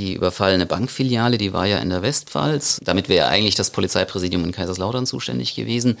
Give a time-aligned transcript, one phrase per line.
[0.00, 2.78] Die überfallene Bankfiliale, die war ja in der Westpfalz.
[2.82, 5.98] Damit wäre eigentlich das Polizeipräsidium in Kaiserslautern zuständig gewesen.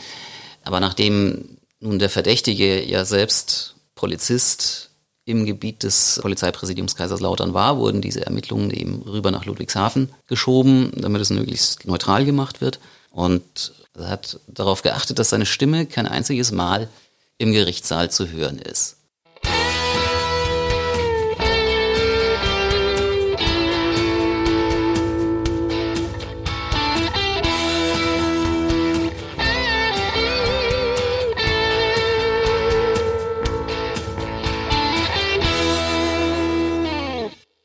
[0.64, 4.88] Aber nachdem nun der Verdächtige ja selbst Polizist
[5.26, 11.20] im Gebiet des Polizeipräsidiums Kaiserslautern war, wurden diese Ermittlungen eben rüber nach Ludwigshafen geschoben, damit
[11.20, 12.80] es möglichst neutral gemacht wird.
[13.10, 16.88] Und er hat darauf geachtet, dass seine Stimme kein einziges Mal
[17.36, 18.96] im Gerichtssaal zu hören ist.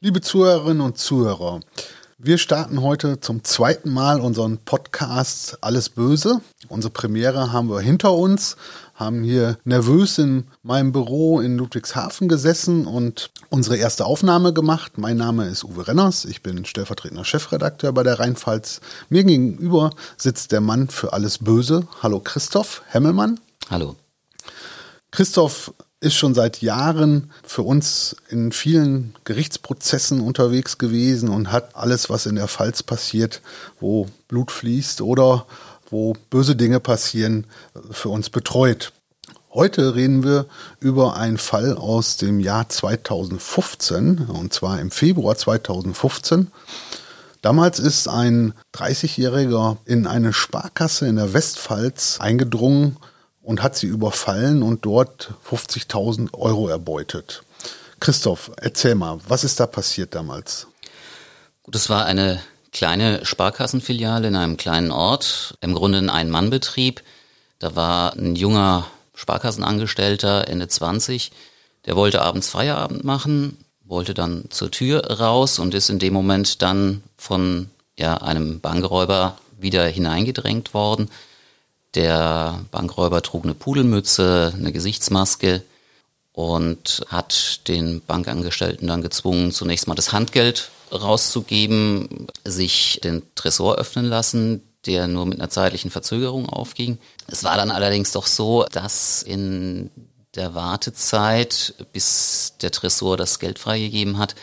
[0.05, 1.62] Liebe Zuhörerinnen und Zuhörer,
[2.20, 6.41] wir starten heute zum zweiten Mal unseren Podcast Alles Böse.
[6.70, 8.55] Unsere Premiere haben wir hinter uns,
[8.94, 14.99] haben hier nervös in meinem Büro in Ludwigshafen gesessen und unsere erste Aufnahme gemacht.
[14.99, 18.82] Mein Name ist Uwe Renners, ich bin stellvertretender Chefredakteur bei der Rheinpfalz.
[19.10, 21.87] Mir gegenüber sitzt der Mann für Alles Böse.
[22.04, 23.40] Hallo Christoph Hemmelmann.
[23.71, 23.96] Hallo.
[25.10, 25.74] Christoph
[26.06, 32.28] ist schon seit Jahren für uns in vielen Gerichtsprozessen unterwegs gewesen und hat alles, was
[32.28, 33.42] in der Pfalz passiert,
[33.80, 35.48] wo Blut fließt oder
[35.90, 37.48] wo böse Dinge passieren,
[37.92, 38.94] für uns betreut.
[39.52, 40.46] Heute reden wir
[40.80, 46.52] über einen Fall aus dem Jahr 2015, und zwar im Februar 2015.
[47.42, 52.98] Damals ist ein 30-Jähriger in eine Sparkasse in der Westpfalz eingedrungen
[53.46, 57.43] und hat sie überfallen und dort 50.000 Euro erbeutet.
[57.99, 60.68] Christoph, erzähl mal, was ist da passiert damals?
[61.71, 67.02] Es war eine kleine Sparkassenfiliale in einem kleinen Ort, im Grunde ein Ein-Mann-Betrieb.
[67.59, 71.31] Da war ein junger Sparkassenangestellter, Ende 20,
[71.85, 76.62] der wollte abends Feierabend machen, wollte dann zur Tür raus und ist in dem Moment
[76.62, 81.09] dann von ja, einem Bankräuber wieder hineingedrängt worden.
[81.96, 85.64] Der Bankräuber trug eine Pudelmütze, eine Gesichtsmaske
[86.34, 94.06] und hat den Bankangestellten dann gezwungen, zunächst mal das Handgeld rauszugeben, sich den Tresor öffnen
[94.06, 96.97] lassen, der nur mit einer zeitlichen Verzögerung aufging.
[97.28, 99.90] Es war dann allerdings doch so, dass in
[100.36, 104.36] der Wartezeit, bis der Tresor das Geld freigegeben hat,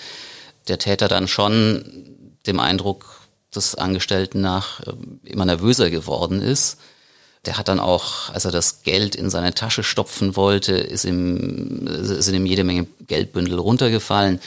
[0.69, 2.17] der Täter dann schon
[2.47, 3.21] dem Eindruck
[3.55, 4.95] des Angestellten nach äh,
[5.25, 6.79] immer nervöser geworden ist
[7.47, 11.89] der hat dann auch, als er das Geld in seine Tasche stopfen wollte, ist ihm,
[11.89, 14.41] sind ihm jede Menge Geldbündel runtergefallen.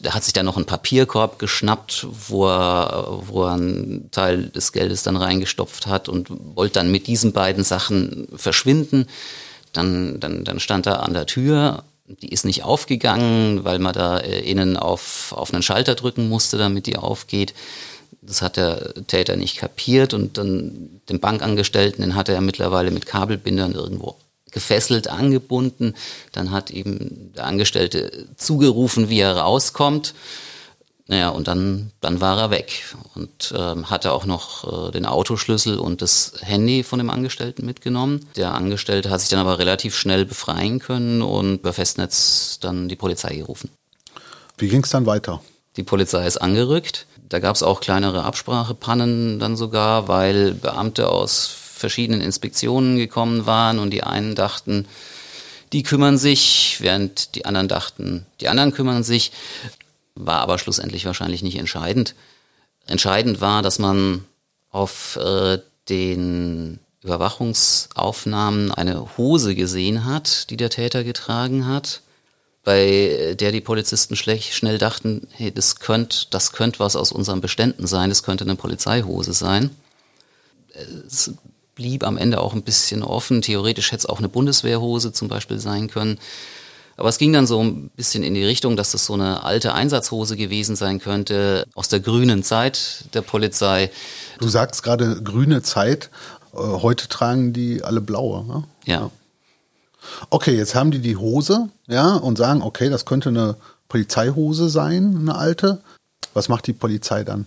[0.00, 4.72] Der hat sich dann noch einen Papierkorb geschnappt, wo er, wo er einen Teil des
[4.72, 9.06] Geldes dann reingestopft hat und wollte dann mit diesen beiden Sachen verschwinden.
[9.72, 11.84] Dann, dann, dann stand er an der Tür
[12.22, 16.58] die ist nicht aufgegangen, weil man da äh, innen auf, auf einen Schalter drücken musste,
[16.58, 17.54] damit die aufgeht.
[18.22, 23.06] Das hat der Täter nicht kapiert und dann den Bankangestellten, den hatte er mittlerweile mit
[23.06, 24.16] Kabelbindern irgendwo
[24.50, 25.94] gefesselt, angebunden.
[26.32, 30.14] Dann hat eben der Angestellte zugerufen, wie er rauskommt.
[31.10, 35.76] Naja, und dann, dann war er weg und ähm, hatte auch noch äh, den Autoschlüssel
[35.76, 38.28] und das Handy von dem Angestellten mitgenommen.
[38.36, 42.94] Der Angestellte hat sich dann aber relativ schnell befreien können und über Festnetz dann die
[42.94, 43.70] Polizei gerufen.
[44.56, 45.42] Wie ging es dann weiter?
[45.76, 47.06] Die Polizei ist angerückt.
[47.30, 53.78] Da gab es auch kleinere Absprachepannen dann sogar, weil Beamte aus verschiedenen Inspektionen gekommen waren
[53.78, 54.86] und die einen dachten,
[55.72, 59.30] die kümmern sich, während die anderen dachten, die anderen kümmern sich.
[60.16, 62.16] War aber schlussendlich wahrscheinlich nicht entscheidend.
[62.86, 64.24] Entscheidend war, dass man
[64.70, 65.58] auf äh,
[65.88, 72.02] den Überwachungsaufnahmen eine Hose gesehen hat, die der Täter getragen hat
[72.64, 77.40] bei der die Polizisten schlecht, schnell dachten, hey, das könnte das könnt was aus unseren
[77.40, 79.70] Beständen sein, das könnte eine Polizeihose sein.
[81.06, 81.32] Es
[81.74, 83.42] blieb am Ende auch ein bisschen offen.
[83.42, 86.18] Theoretisch hätte es auch eine Bundeswehrhose zum Beispiel sein können.
[86.98, 89.72] Aber es ging dann so ein bisschen in die Richtung, dass das so eine alte
[89.72, 93.90] Einsatzhose gewesen sein könnte, aus der grünen Zeit der Polizei.
[94.38, 96.10] Du sagst gerade grüne Zeit.
[96.52, 98.44] Äh, heute tragen die alle blaue.
[98.44, 98.64] Ne?
[98.84, 98.94] Ja.
[98.94, 99.10] ja.
[100.30, 103.56] Okay, jetzt haben die die Hose, ja, und sagen, okay, das könnte eine
[103.88, 105.82] Polizeihose sein, eine alte.
[106.34, 107.46] Was macht die Polizei dann?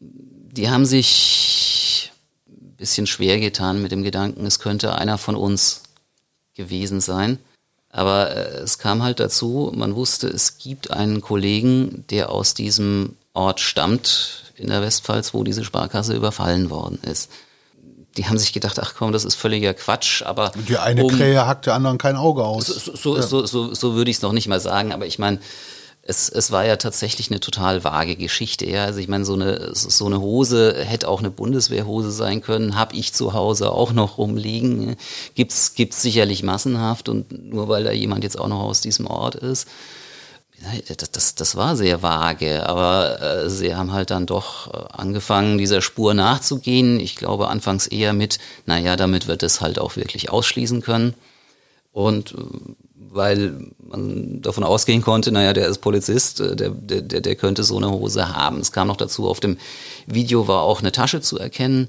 [0.00, 2.12] Die haben sich
[2.48, 5.82] ein bisschen schwer getan mit dem Gedanken, es könnte einer von uns
[6.54, 7.38] gewesen sein.
[7.90, 13.16] Aber äh, es kam halt dazu, man wusste, es gibt einen Kollegen, der aus diesem
[13.32, 17.30] Ort stammt, in der Westpfalz, wo diese Sparkasse überfallen worden ist
[18.16, 20.52] die haben sich gedacht, ach komm, das ist völliger Quatsch, aber.
[20.68, 22.66] Die eine um, Krähe hackt der anderen kein Auge aus.
[22.66, 23.22] So, so, ja.
[23.22, 25.38] so, so, so würde ich es noch nicht mal sagen, aber ich meine,
[26.08, 28.64] es, es war ja tatsächlich eine total vage Geschichte.
[28.68, 32.78] Ja, also ich meine, so eine so eine Hose hätte auch eine Bundeswehrhose sein können.
[32.78, 34.96] Hab ich zu Hause auch noch rumliegen.
[35.34, 39.34] Gibt's gibt's sicherlich massenhaft und nur weil da jemand jetzt auch noch aus diesem Ort
[39.34, 39.66] ist.
[40.96, 45.58] Das, das, das war sehr vage, aber äh, sie haben halt dann doch äh, angefangen,
[45.58, 46.98] dieser Spur nachzugehen.
[46.98, 51.14] Ich glaube anfangs eher mit, naja, damit wird es halt auch wirklich ausschließen können.
[51.92, 52.36] Und äh,
[52.94, 57.76] weil man davon ausgehen konnte, naja, der ist Polizist, äh, der, der, der könnte so
[57.76, 58.60] eine Hose haben.
[58.60, 59.58] Es kam noch dazu, auf dem
[60.06, 61.88] Video war auch eine Tasche zu erkennen.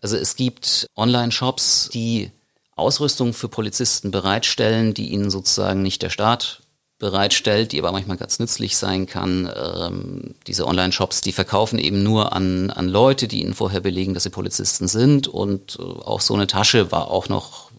[0.00, 2.30] Also es gibt Online-Shops, die
[2.76, 6.60] Ausrüstung für Polizisten bereitstellen, die ihnen sozusagen nicht der Staat
[6.98, 9.50] bereitstellt, die aber manchmal ganz nützlich sein kann.
[9.54, 14.24] Ähm, diese Online-Shops, die verkaufen eben nur an, an Leute, die ihnen vorher belegen, dass
[14.24, 15.28] sie Polizisten sind.
[15.28, 17.70] Und äh, auch so eine Tasche war auch noch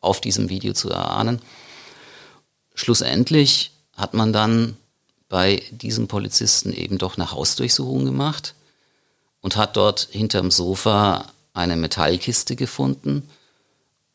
[0.00, 1.40] auf diesem Video zu erahnen.
[2.74, 4.76] Schlussendlich hat man dann
[5.28, 8.54] bei diesen Polizisten eben doch eine Hausdurchsuchung gemacht
[9.40, 13.28] und hat dort hinterm Sofa eine Metallkiste gefunden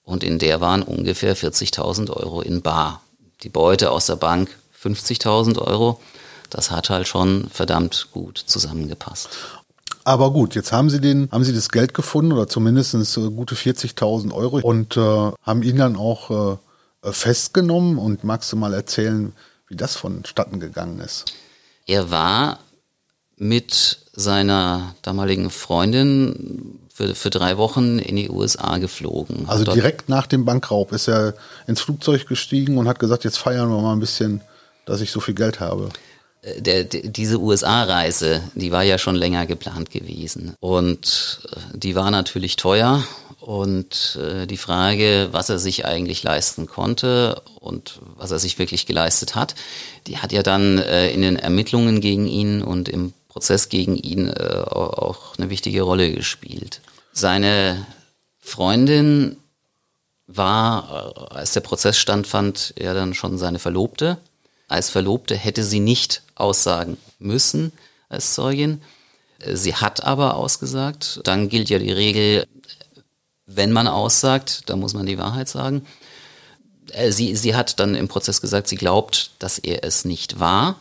[0.03, 3.01] und in der waren ungefähr 40.000 Euro in Bar.
[3.43, 4.49] Die Beute aus der Bank
[4.81, 5.99] 50.000 Euro.
[6.49, 9.29] Das hat halt schon verdammt gut zusammengepasst.
[10.03, 13.55] Aber gut, jetzt haben Sie den, haben Sie das Geld gefunden oder zumindest äh, gute
[13.55, 14.99] 40.000 Euro und äh,
[15.41, 16.57] haben ihn dann auch äh,
[17.07, 19.33] äh, festgenommen und magst du mal erzählen,
[19.67, 21.25] wie das vonstatten gegangen ist?
[21.85, 22.59] Er war
[23.35, 29.47] mit seiner damaligen Freundin für, für drei Wochen in die USA geflogen.
[29.47, 31.35] Also direkt nach dem Bankraub ist er
[31.67, 34.41] ins Flugzeug gestiegen und hat gesagt, jetzt feiern wir mal ein bisschen,
[34.85, 35.89] dass ich so viel Geld habe.
[36.41, 40.55] Äh, der, diese USA-Reise, die war ja schon länger geplant gewesen.
[40.59, 43.03] Und äh, die war natürlich teuer
[43.41, 48.87] und äh, die Frage, was er sich eigentlich leisten konnte und was er sich wirklich
[48.87, 49.53] geleistet hat,
[50.07, 54.63] die hat ja dann in den Ermittlungen gegen ihn und im Prozess gegen ihn äh,
[54.65, 56.81] auch eine wichtige Rolle gespielt.
[57.13, 57.85] Seine
[58.39, 59.37] Freundin
[60.25, 64.17] war, äh, als der Prozess standfand, ja dann schon seine Verlobte.
[64.67, 67.73] Als Verlobte hätte sie nicht aussagen müssen
[68.09, 68.81] als Zeugin.
[69.45, 71.19] Sie hat aber ausgesagt.
[71.23, 72.47] Dann gilt ja die Regel,
[73.45, 75.85] wenn man aussagt, dann muss man die Wahrheit sagen.
[76.91, 80.79] Äh, sie, sie hat dann im Prozess gesagt, sie glaubt, dass er es nicht war.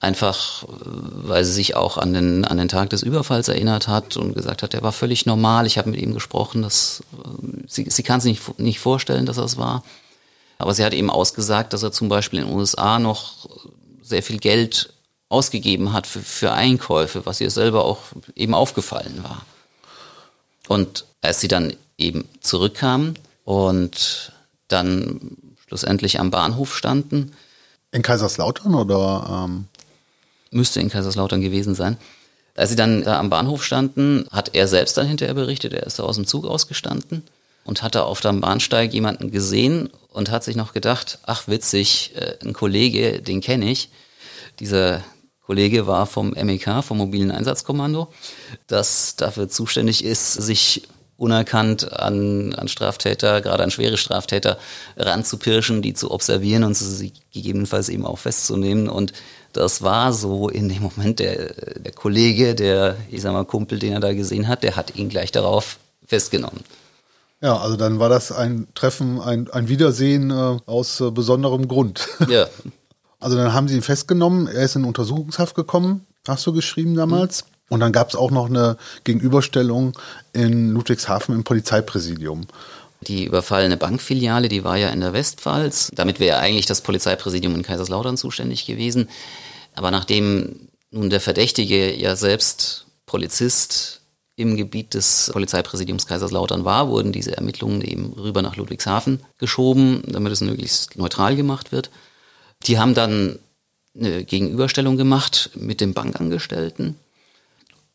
[0.00, 4.34] Einfach, weil sie sich auch an den, an den Tag des Überfalls erinnert hat und
[4.34, 5.66] gesagt hat, er war völlig normal.
[5.66, 9.38] Ich habe mit ihm gesprochen, dass, äh, sie, sie kann sich nicht, nicht vorstellen, dass
[9.38, 9.82] es war.
[10.56, 13.48] Aber sie hat eben ausgesagt, dass er zum Beispiel in den USA noch
[14.00, 14.92] sehr viel Geld
[15.28, 17.98] ausgegeben hat für, für Einkäufe, was ihr selber auch
[18.36, 19.44] eben aufgefallen war.
[20.68, 24.32] Und als sie dann eben zurückkamen und
[24.68, 25.36] dann
[25.66, 27.32] schlussendlich am Bahnhof standen.
[27.90, 29.44] In Kaiserslautern oder?
[29.44, 29.66] Ähm
[30.50, 31.96] müsste in Kaiserslautern gewesen sein.
[32.56, 35.98] Als sie dann da am Bahnhof standen, hat er selbst dann hinterher berichtet, er ist
[35.98, 37.22] da aus dem Zug ausgestanden
[37.64, 42.34] und hatte auf dem Bahnsteig jemanden gesehen und hat sich noch gedacht, ach witzig, äh,
[42.44, 43.90] ein Kollege, den kenne ich.
[44.58, 45.04] Dieser
[45.46, 48.08] Kollege war vom MEK, vom mobilen Einsatzkommando,
[48.66, 50.82] das dafür zuständig ist, sich
[51.16, 54.58] unerkannt an, an Straftäter, gerade an schwere Straftäter
[54.96, 58.88] ranzupirschen, die zu observieren und sie gegebenenfalls eben auch festzunehmen.
[58.88, 59.12] Und
[59.58, 63.92] das war so in dem Moment der, der Kollege, der, ich sag mal, Kumpel, den
[63.92, 66.60] er da gesehen hat, der hat ihn gleich darauf festgenommen.
[67.40, 72.08] Ja, also dann war das ein Treffen, ein, ein Wiedersehen äh, aus äh, besonderem Grund.
[72.28, 72.46] Ja.
[73.20, 77.42] Also dann haben sie ihn festgenommen, er ist in Untersuchungshaft gekommen, hast du geschrieben damals.
[77.42, 77.48] Mhm.
[77.70, 79.98] Und dann gab es auch noch eine Gegenüberstellung
[80.32, 82.46] in Ludwigshafen im Polizeipräsidium.
[83.00, 85.90] Die überfallene Bankfiliale, die war ja in der Westpfalz.
[85.94, 89.08] Damit wäre eigentlich das Polizeipräsidium in Kaiserslautern zuständig gewesen.
[89.78, 94.00] Aber nachdem nun der Verdächtige ja selbst Polizist
[94.34, 100.32] im Gebiet des Polizeipräsidiums Kaiserslautern war, wurden diese Ermittlungen eben rüber nach Ludwigshafen geschoben, damit
[100.32, 101.90] es möglichst neutral gemacht wird.
[102.64, 103.38] Die haben dann
[103.94, 106.96] eine Gegenüberstellung gemacht mit dem Bankangestellten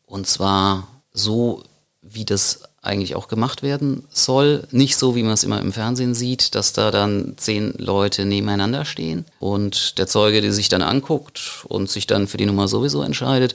[0.06, 1.62] und zwar so,
[2.00, 4.64] wie das eigentlich auch gemacht werden soll.
[4.70, 8.84] Nicht so, wie man es immer im Fernsehen sieht, dass da dann zehn Leute nebeneinander
[8.84, 13.02] stehen und der Zeuge, der sich dann anguckt und sich dann für die Nummer sowieso
[13.02, 13.54] entscheidet,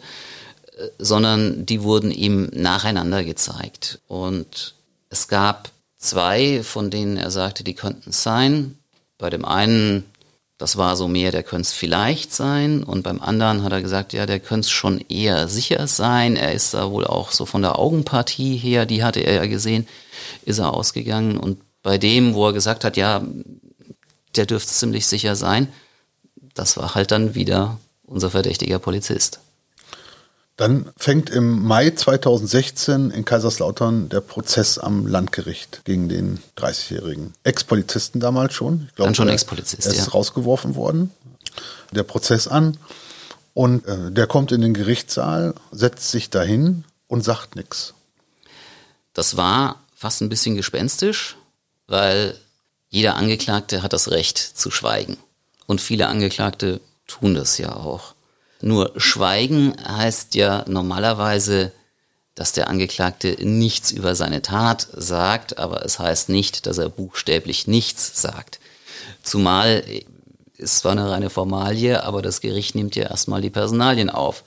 [0.78, 4.00] äh, sondern die wurden ihm nacheinander gezeigt.
[4.08, 4.74] Und
[5.10, 8.78] es gab zwei, von denen er sagte, die könnten es sein.
[9.18, 10.06] Bei dem einen
[10.60, 12.84] das war so mehr, der könnte es vielleicht sein.
[12.84, 16.36] Und beim anderen hat er gesagt, ja, der könnte es schon eher sicher sein.
[16.36, 19.88] Er ist da wohl auch so von der Augenpartie her, die hatte er ja gesehen,
[20.44, 21.38] ist er ausgegangen.
[21.38, 23.24] Und bei dem, wo er gesagt hat, ja,
[24.36, 25.70] der dürfte ziemlich sicher sein,
[26.56, 29.40] das war halt dann wieder unser verdächtiger Polizist.
[30.60, 38.20] Dann fängt im Mai 2016 in Kaiserslautern der Prozess am Landgericht gegen den 30-jährigen Ex-Polizisten
[38.20, 38.88] damals schon.
[38.90, 40.12] Ich glaube, dann schon Ex-Polizist, Er ist ja.
[40.12, 41.12] rausgeworfen worden.
[41.94, 42.78] Der Prozess an
[43.54, 47.94] und äh, der kommt in den Gerichtssaal, setzt sich dahin und sagt nichts.
[49.14, 51.38] Das war fast ein bisschen gespenstisch,
[51.88, 52.38] weil
[52.90, 55.16] jeder Angeklagte hat das Recht zu schweigen.
[55.68, 58.14] Und viele Angeklagte tun das ja auch.
[58.62, 61.72] Nur Schweigen heißt ja normalerweise,
[62.36, 67.68] dass der Angeklagte nichts über seine Tat sagt, aber es heißt nicht, dass er buchstäblich
[67.68, 68.60] nichts sagt.
[69.24, 69.84] Zumal
[70.58, 74.44] ist zwar eine reine Formalie, aber das Gericht nimmt ja erstmal die Personalien auf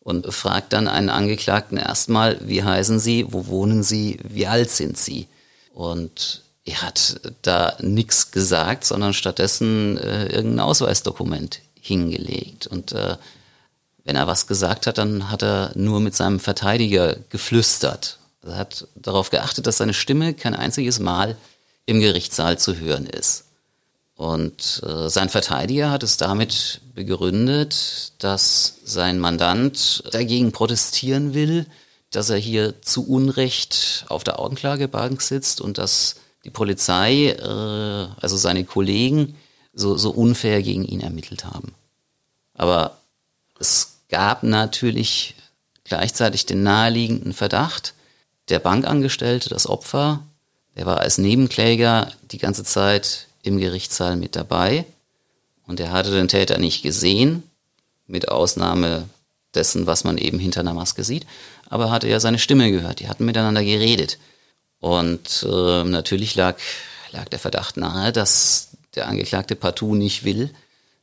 [0.00, 4.98] und fragt dann einen Angeklagten erstmal, wie heißen Sie, wo wohnen Sie, wie alt sind
[4.98, 5.28] Sie?
[5.74, 12.66] Und er hat da nichts gesagt, sondern stattdessen äh, irgendein Ausweisdokument hingelegt.
[12.66, 13.16] Und äh,
[14.04, 18.18] wenn er was gesagt hat, dann hat er nur mit seinem Verteidiger geflüstert.
[18.44, 21.36] Er hat darauf geachtet, dass seine Stimme kein einziges Mal
[21.84, 23.44] im Gerichtssaal zu hören ist.
[24.16, 31.66] Und äh, sein Verteidiger hat es damit begründet, dass sein Mandant dagegen protestieren will,
[32.10, 38.36] dass er hier zu Unrecht auf der Augenklagebank sitzt und dass die Polizei, äh, also
[38.36, 39.36] seine Kollegen,
[39.72, 41.74] so, so unfair gegen ihn ermittelt haben.
[42.54, 42.98] Aber
[43.58, 45.34] es gab natürlich
[45.84, 47.94] gleichzeitig den naheliegenden Verdacht,
[48.48, 50.20] der Bankangestellte, das Opfer,
[50.76, 54.84] der war als Nebenkläger die ganze Zeit im Gerichtssaal mit dabei
[55.66, 57.42] und er hatte den Täter nicht gesehen,
[58.06, 59.08] mit Ausnahme
[59.54, 61.26] dessen, was man eben hinter einer Maske sieht,
[61.68, 64.18] aber hatte ja seine Stimme gehört, die hatten miteinander geredet.
[64.80, 66.56] Und äh, natürlich lag,
[67.12, 70.50] lag der Verdacht nahe, dass der Angeklagte partout nicht will,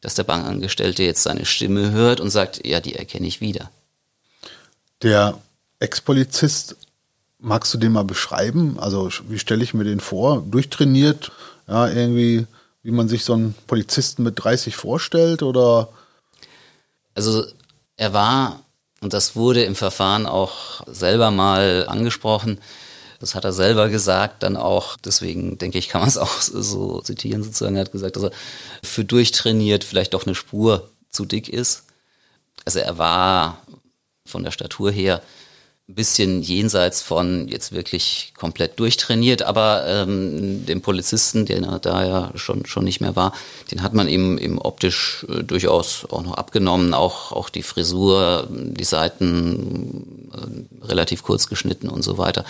[0.02, 3.70] dass der Bankangestellte jetzt seine Stimme hört und sagt, ja, die erkenne ich wieder.
[5.02, 5.40] Der
[5.80, 6.76] Ex-Polizist,
[7.40, 8.80] magst du den mal beschreiben?
[8.80, 10.42] Also wie stelle ich mir den vor?
[10.42, 11.32] Durchtrainiert,
[11.68, 12.46] ja, irgendwie,
[12.84, 15.90] wie man sich so einen Polizisten mit 30 vorstellt oder?
[17.16, 17.46] Also
[17.98, 18.62] er war,
[19.02, 22.60] und das wurde im Verfahren auch selber mal angesprochen,
[23.20, 27.02] das hat er selber gesagt, dann auch, deswegen denke ich, kann man es auch so
[27.02, 27.76] zitieren sozusagen.
[27.76, 28.32] Er hat gesagt, dass er
[28.82, 31.84] für durchtrainiert vielleicht doch eine Spur zu dick ist.
[32.66, 33.62] Also er war
[34.26, 35.22] von der Statur her
[35.90, 42.32] ein bisschen jenseits von jetzt wirklich komplett durchtrainiert, aber ähm, dem Polizisten, der da ja
[42.36, 43.34] schon, schon nicht mehr war,
[43.72, 48.48] den hat man eben, eben optisch äh, durchaus auch noch abgenommen, auch, auch die Frisur,
[48.52, 52.46] die Seiten äh, relativ kurz geschnitten und so weiter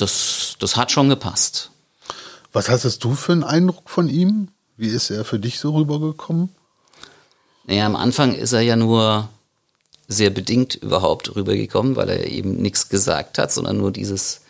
[0.00, 1.70] das, das hat schon gepasst.
[2.52, 4.48] Was hattest du für einen Eindruck von ihm?
[4.76, 6.48] Wie ist er für dich so rübergekommen?
[7.64, 9.28] Naja, am Anfang ist er ja nur
[10.08, 14.40] sehr bedingt überhaupt rübergekommen, weil er eben nichts gesagt hat, sondern nur dieses,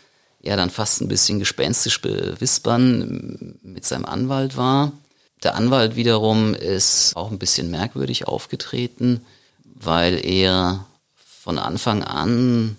[0.41, 4.91] ja, dann fast ein bisschen gespenstisch bewispern mit seinem Anwalt war.
[5.43, 9.21] Der Anwalt wiederum ist auch ein bisschen merkwürdig aufgetreten,
[9.63, 12.77] weil er von Anfang an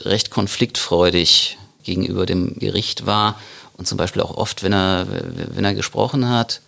[0.00, 1.58] recht konfliktfreudig
[1.88, 3.40] gegenüber dem Gericht war
[3.76, 6.60] und zum Beispiel auch oft, wenn er, wenn er gesprochen hat,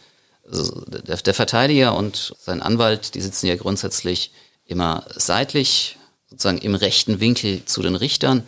[0.50, 4.32] also der, der Verteidiger und sein Anwalt, die sitzen ja grundsätzlich
[4.66, 5.96] immer seitlich,
[6.28, 8.44] sozusagen im rechten Winkel zu den Richtern.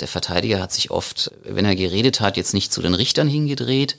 [0.00, 3.96] Der Verteidiger hat sich oft, wenn er geredet hat, jetzt nicht zu den Richtern hingedreht,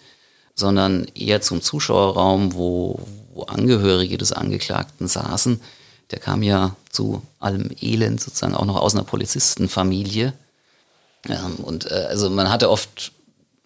[0.55, 2.99] sondern eher zum Zuschauerraum, wo,
[3.33, 5.59] wo Angehörige des Angeklagten saßen.
[6.11, 10.33] Der kam ja zu allem Elend sozusagen auch noch aus einer Polizistenfamilie.
[11.29, 13.11] Ähm, und äh, also man hatte oft,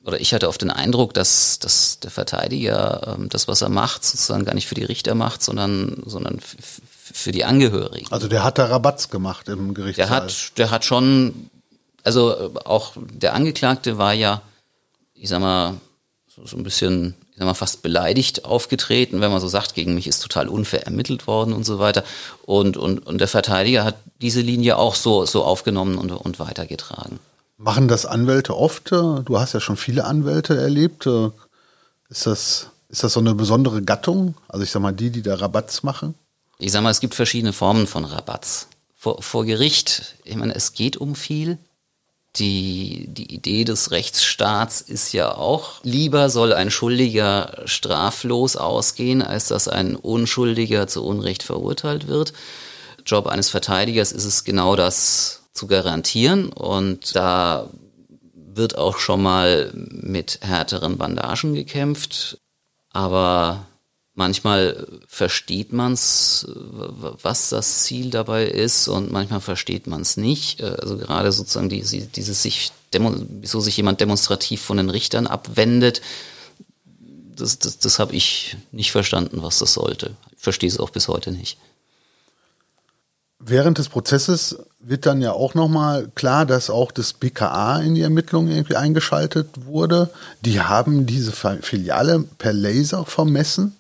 [0.04, 4.04] oder ich hatte oft den Eindruck, dass, dass der Verteidiger ähm, das, was er macht,
[4.06, 8.08] sozusagen gar nicht für die Richter macht, sondern, sondern für die Angehörigen.
[8.12, 10.08] Also der hat da Rabatz gemacht im Gerichtssaal.
[10.08, 11.50] Der hat, der hat schon,
[12.04, 14.42] also äh, auch der Angeklagte war ja,
[15.14, 15.76] ich sag mal,
[16.28, 19.96] so, so ein bisschen, ich sag mal, fast beleidigt aufgetreten, wenn man so sagt, gegen
[19.96, 22.04] mich ist total unfair ermittelt worden und so weiter.
[22.46, 27.20] Und, und, und der Verteidiger hat diese Linie auch so, so aufgenommen und, und weitergetragen.
[27.58, 28.92] Machen das Anwälte oft?
[28.92, 31.08] Du hast ja schon viele Anwälte erlebt.
[32.10, 34.36] Ist das, ist das so eine besondere Gattung?
[34.48, 36.14] Also ich sag mal, die, die da Rabatz machen?
[36.60, 38.68] Ich sag mal, es gibt verschiedene Formen von Rabatz.
[38.96, 41.58] Vor, vor Gericht, ich meine, es geht um viel.
[42.36, 49.48] Die, die Idee des Rechtsstaats ist ja auch, lieber soll ein Schuldiger straflos ausgehen, als
[49.48, 52.34] dass ein Unschuldiger zu Unrecht verurteilt wird.
[53.06, 56.50] Job eines Verteidigers ist es genau das zu garantieren.
[56.50, 57.70] Und da
[58.34, 62.38] wird auch schon mal mit härteren Bandagen gekämpft.
[62.92, 63.66] Aber
[64.20, 70.64] Manchmal versteht man es, was das Ziel dabei ist, und manchmal versteht man es nicht.
[70.64, 76.02] Also gerade sozusagen diese, dieses sich, wieso sich jemand demonstrativ von den Richtern abwendet,
[77.36, 80.16] das, das, das habe ich nicht verstanden, was das sollte.
[80.36, 81.60] Ich verstehe es auch bis heute nicht.
[83.38, 88.02] Während des Prozesses wird dann ja auch nochmal klar, dass auch das BKA in die
[88.02, 90.10] Ermittlungen irgendwie eingeschaltet wurde.
[90.42, 93.76] Die haben diese Filiale per Laser vermessen.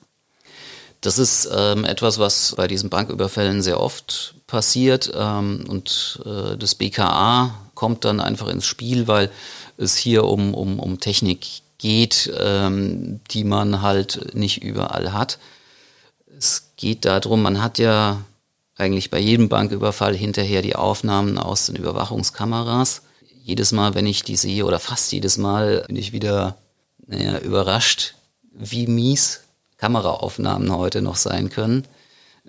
[1.01, 5.11] Das ist ähm, etwas, was bei diesen Banküberfällen sehr oft passiert.
[5.15, 9.29] Ähm, und äh, das BKA kommt dann einfach ins Spiel, weil
[9.77, 15.37] es hier um, um, um Technik geht, ähm, die man halt nicht überall hat.
[16.37, 18.21] Es geht darum, man hat ja
[18.77, 23.01] eigentlich bei jedem Banküberfall hinterher die Aufnahmen aus den Überwachungskameras.
[23.43, 26.57] Jedes Mal, wenn ich die sehe, oder fast jedes Mal, bin ich wieder
[27.07, 28.15] naja, überrascht,
[28.51, 29.41] wie mies
[29.77, 31.85] Kameraaufnahmen heute noch sein können.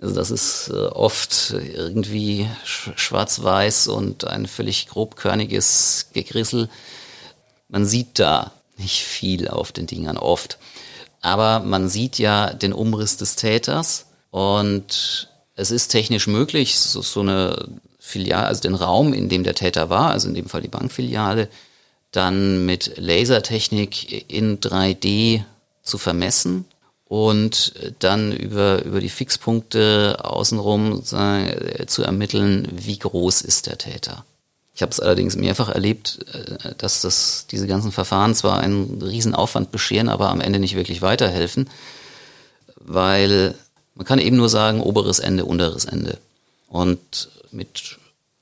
[0.01, 6.69] Also das ist äh, oft irgendwie schwarz-weiß und ein völlig grobkörniges Gegrissel.
[7.67, 10.57] Man sieht da nicht viel auf den Dingern oft.
[11.21, 15.28] Aber man sieht ja den Umriss des Täters und
[15.59, 17.67] es ist technisch möglich, so, so eine
[17.99, 21.49] Filiale, also den Raum, in dem der Täter war, also in dem Fall die Bankfiliale,
[22.11, 25.43] dann mit Lasertechnik in 3D
[25.83, 26.65] zu vermessen
[27.05, 34.25] und dann über, über die Fixpunkte außenrum äh, zu ermitteln, wie groß ist der Täter.
[34.75, 39.71] Ich habe es allerdings mehrfach erlebt, äh, dass das, diese ganzen Verfahren zwar einen Riesenaufwand
[39.71, 41.69] bescheren, aber am Ende nicht wirklich weiterhelfen,
[42.75, 43.55] weil
[43.99, 46.19] man kann eben nur sagen, oberes Ende, unteres Ende.
[46.69, 47.97] Und mit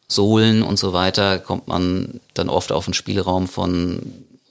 [0.08, 4.00] Sohlen und so weiter kommt man dann oft auf einen Spielraum von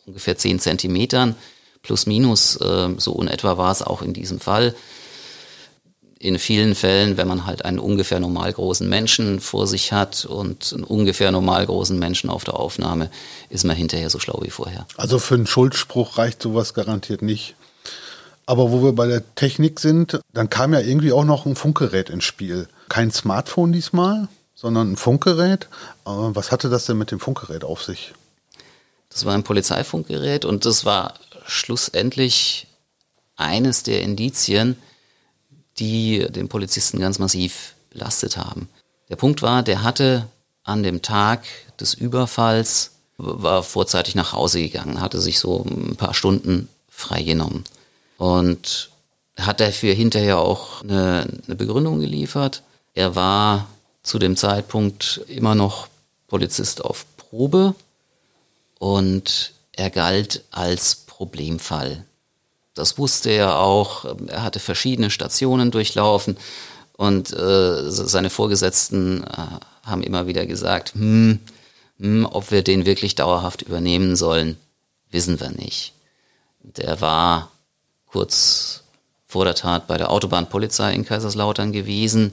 [0.05, 1.37] ungefähr 10 Zentimetern,
[1.83, 4.75] plus minus, äh, so in etwa war es auch in diesem Fall
[6.19, 10.73] in vielen Fällen, wenn man halt einen ungefähr normal großen Menschen vor sich hat und
[10.73, 13.11] einen ungefähr normal großen Menschen auf der Aufnahme,
[13.49, 14.87] ist man hinterher so schlau wie vorher.
[14.97, 17.55] Also für einen Schuldspruch reicht sowas garantiert nicht.
[18.49, 22.11] Aber wo wir bei der Technik sind, dann kam ja irgendwie auch noch ein Funkgerät
[22.11, 22.69] ins Spiel.
[22.89, 25.69] Kein Smartphone diesmal, sondern ein Funkgerät.
[26.05, 28.15] Was hatte das denn mit dem Funkgerät auf sich?
[29.11, 32.69] Das war ein Polizeifunkgerät und das war schlussendlich
[33.35, 34.77] eines der Indizien,
[35.79, 38.69] die den Polizisten ganz massiv belastet haben.
[39.09, 40.29] Der Punkt war, der hatte
[40.63, 41.45] an dem Tag
[41.81, 47.65] des Überfalls, war vorzeitig nach Hause gegangen, hatte sich so ein paar Stunden freigenommen
[48.19, 48.91] und
[49.37, 52.63] hat dafür hinterher auch eine, eine Begründung geliefert.
[52.95, 53.69] Er war
[54.03, 55.89] zu dem Zeitpunkt immer noch
[56.29, 57.75] Polizist auf Probe
[58.79, 62.05] und er galt als Problemfall.
[62.75, 64.05] Das wusste er auch.
[64.29, 66.37] Er hatte verschiedene Stationen durchlaufen
[66.97, 71.41] und äh, seine Vorgesetzten äh, haben immer wieder gesagt, hm,
[71.99, 74.57] hm, ob wir den wirklich dauerhaft übernehmen sollen,
[75.11, 75.93] wissen wir nicht.
[76.61, 77.51] Der war
[78.17, 78.83] kurz
[79.27, 82.33] vor der Tat bei der Autobahnpolizei in Kaiserslautern gewesen,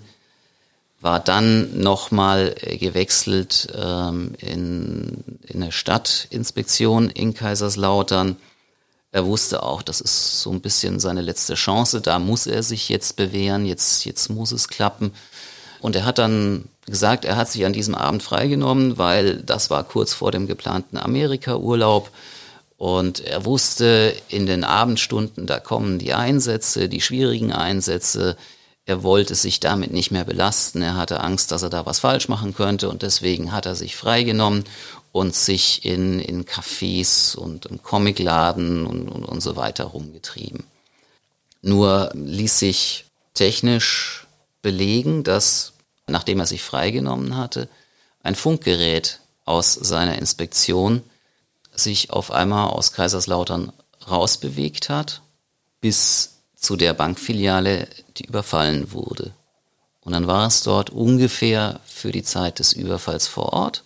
[1.02, 8.38] war dann nochmal gewechselt ähm, in, in eine Stadtinspektion in Kaiserslautern
[9.12, 12.90] er wusste auch, das ist so ein bisschen seine letzte Chance, da muss er sich
[12.90, 15.12] jetzt bewähren, jetzt, jetzt muss es klappen.
[15.82, 19.84] Und er hat dann gesagt, er hat sich an diesem Abend freigenommen, weil das war
[19.84, 22.10] kurz vor dem geplanten Amerika-Urlaub.
[22.84, 28.36] Und er wusste, in den Abendstunden, da kommen die Einsätze, die schwierigen Einsätze.
[28.86, 30.82] Er wollte sich damit nicht mehr belasten.
[30.82, 32.90] Er hatte Angst, dass er da was falsch machen könnte.
[32.90, 34.66] Und deswegen hat er sich freigenommen
[35.14, 40.66] und sich in, in Cafés und im Comicladen und, und, und so weiter rumgetrieben.
[41.62, 44.28] Nur ließ sich technisch
[44.62, 45.72] belegen, dass,
[46.06, 47.70] nachdem er sich freigenommen hatte,
[48.24, 51.02] ein Funkgerät aus seiner Inspektion
[51.76, 53.72] sich auf einmal aus Kaiserslautern
[54.10, 55.22] rausbewegt hat,
[55.82, 59.34] bis zu der Bankfiliale, die überfallen wurde.
[60.02, 63.84] Und dann war es dort ungefähr für die Zeit des Überfalls vor Ort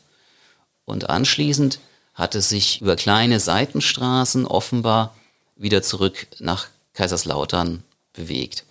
[0.85, 1.79] und anschließend
[2.13, 5.15] hat es sich über kleine Seitenstraßen offenbar
[5.55, 8.63] wieder zurück nach Kaiserslautern bewegt.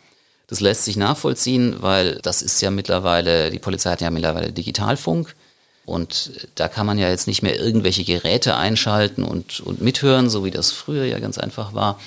[0.48, 5.34] Das lässt sich nachvollziehen, weil das ist ja mittlerweile, die Polizei hat ja mittlerweile Digitalfunk
[5.86, 10.44] und da kann man ja jetzt nicht mehr irgendwelche Geräte einschalten und, und mithören, so
[10.44, 12.00] wie das früher ja ganz einfach war,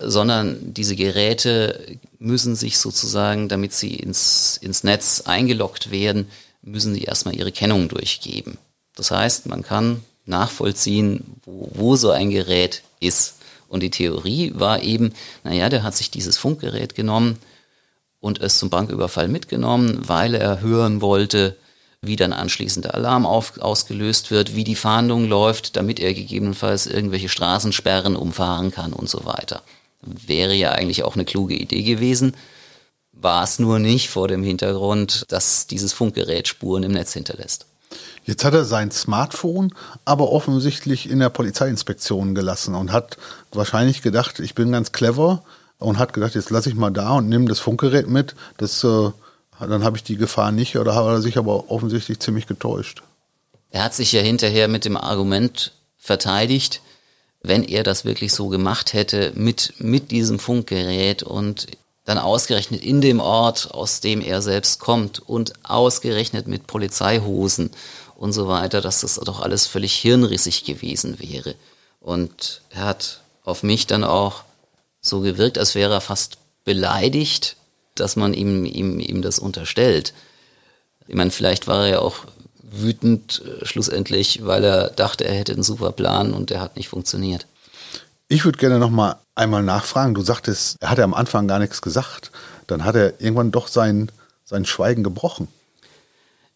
[0.00, 6.30] sondern diese Geräte müssen sich sozusagen, damit sie ins, ins Netz eingeloggt werden,
[6.62, 8.56] müssen sie erstmal ihre Kennung durchgeben.
[8.96, 13.34] Das heißt, man kann nachvollziehen, wo, wo so ein Gerät ist.
[13.68, 15.12] Und die Theorie war eben,
[15.42, 17.38] naja, der hat sich dieses Funkgerät genommen
[18.20, 21.56] und es zum Banküberfall mitgenommen, weil er hören wollte,
[22.06, 26.86] wie dann anschließend der Alarm auf, ausgelöst wird, wie die Fahndung läuft, damit er gegebenenfalls
[26.86, 29.62] irgendwelche Straßensperren umfahren kann und so weiter.
[30.02, 32.34] Wäre ja eigentlich auch eine kluge Idee gewesen,
[33.12, 37.66] war es nur nicht vor dem Hintergrund, dass dieses Funkgerät Spuren im Netz hinterlässt.
[38.24, 39.72] Jetzt hat er sein Smartphone
[40.04, 43.18] aber offensichtlich in der Polizeiinspektion gelassen und hat
[43.52, 45.42] wahrscheinlich gedacht, ich bin ganz clever
[45.78, 48.34] und hat gedacht, jetzt lasse ich mal da und nehme das Funkgerät mit.
[48.56, 49.10] Das äh,
[49.60, 53.02] dann habe ich die Gefahr nicht oder hat er sich aber offensichtlich ziemlich getäuscht.
[53.70, 56.80] Er hat sich ja hinterher mit dem Argument verteidigt,
[57.42, 61.66] wenn er das wirklich so gemacht hätte mit, mit diesem Funkgerät und
[62.04, 67.70] dann ausgerechnet in dem Ort, aus dem er selbst kommt und ausgerechnet mit Polizeihosen
[68.16, 71.54] und so weiter, dass das doch alles völlig hirnrissig gewesen wäre.
[72.00, 74.44] Und er hat auf mich dann auch
[75.00, 77.56] so gewirkt, als wäre er fast beleidigt,
[77.94, 80.14] dass man ihm, ihm, ihm das unterstellt.
[81.06, 82.24] Ich meine, vielleicht war er ja auch
[82.62, 86.88] wütend äh, schlussendlich, weil er dachte, er hätte einen super Plan und der hat nicht
[86.88, 87.46] funktioniert.
[88.28, 90.14] Ich würde gerne noch mal einmal nachfragen.
[90.14, 92.30] Du sagtest, er hatte am Anfang gar nichts gesagt.
[92.66, 94.10] Dann hat er irgendwann doch sein,
[94.44, 95.48] sein Schweigen gebrochen.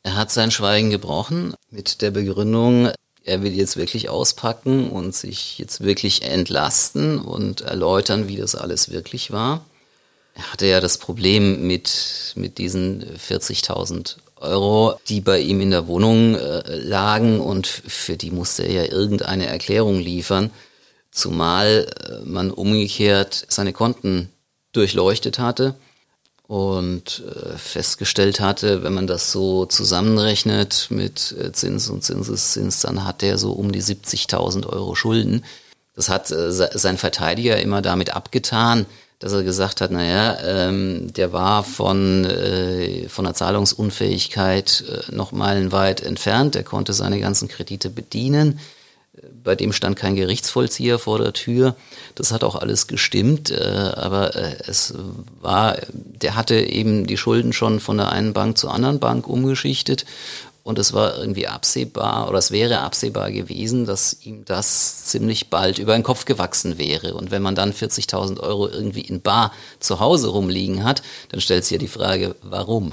[0.02, 2.90] Er hat sein Schweigen gebrochen mit der Begründung,
[3.24, 8.90] er will jetzt wirklich auspacken und sich jetzt wirklich entlasten und erläutern, wie das alles
[8.90, 9.64] wirklich war.
[10.38, 15.88] Er hatte ja das Problem mit, mit diesen 40.000 Euro, die bei ihm in der
[15.88, 20.50] Wohnung äh, lagen und für die musste er ja irgendeine Erklärung liefern,
[21.10, 24.30] zumal äh, man umgekehrt seine Konten
[24.70, 25.74] durchleuchtet hatte
[26.46, 33.04] und äh, festgestellt hatte, wenn man das so zusammenrechnet mit äh, Zins und Zinseszins, dann
[33.04, 35.44] hat er so um die 70.000 Euro Schulden.
[35.96, 38.86] Das hat äh, sein Verteidiger immer damit abgetan,
[39.18, 45.32] dass er gesagt hat, naja, ähm, der war von, äh, von der Zahlungsunfähigkeit äh, noch
[45.32, 48.60] meilenweit entfernt, der konnte seine ganzen Kredite bedienen.
[49.42, 51.74] Bei dem stand kein Gerichtsvollzieher vor der Tür.
[52.14, 53.56] Das hat auch alles gestimmt, äh,
[53.96, 54.94] aber äh, es
[55.40, 60.04] war, der hatte eben die Schulden schon von der einen Bank zur anderen Bank umgeschichtet
[60.68, 65.78] und es war irgendwie absehbar oder es wäre absehbar gewesen, dass ihm das ziemlich bald
[65.78, 67.14] über den Kopf gewachsen wäre.
[67.14, 69.50] Und wenn man dann 40.000 Euro irgendwie in Bar
[69.80, 71.00] zu Hause rumliegen hat,
[71.30, 72.92] dann stellt sich ja die Frage, warum?